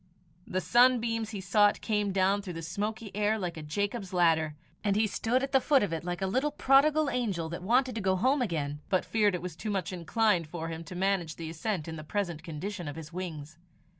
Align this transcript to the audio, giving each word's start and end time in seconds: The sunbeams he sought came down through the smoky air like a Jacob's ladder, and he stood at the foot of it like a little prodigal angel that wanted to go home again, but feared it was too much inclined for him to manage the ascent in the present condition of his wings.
The 0.47 0.61
sunbeams 0.61 1.29
he 1.29 1.39
sought 1.41 1.79
came 1.79 2.11
down 2.11 2.41
through 2.41 2.53
the 2.55 2.63
smoky 2.63 3.15
air 3.15 3.37
like 3.37 3.55
a 3.55 3.61
Jacob's 3.61 4.13
ladder, 4.13 4.55
and 4.83 4.95
he 4.95 5.05
stood 5.05 5.43
at 5.43 5.51
the 5.51 5.61
foot 5.61 5.83
of 5.83 5.93
it 5.93 6.03
like 6.03 6.23
a 6.23 6.25
little 6.25 6.49
prodigal 6.49 7.07
angel 7.07 7.49
that 7.49 7.61
wanted 7.61 7.93
to 7.93 8.01
go 8.01 8.15
home 8.15 8.41
again, 8.41 8.81
but 8.89 9.05
feared 9.05 9.35
it 9.35 9.43
was 9.43 9.55
too 9.55 9.69
much 9.69 9.93
inclined 9.93 10.47
for 10.47 10.69
him 10.69 10.83
to 10.85 10.95
manage 10.95 11.35
the 11.35 11.51
ascent 11.51 11.87
in 11.87 11.97
the 11.97 12.03
present 12.03 12.41
condition 12.41 12.87
of 12.87 12.95
his 12.95 13.13
wings. 13.13 13.59